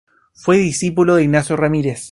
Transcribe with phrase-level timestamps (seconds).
[0.33, 2.09] Fue discípulo de Ignacio Ramírez.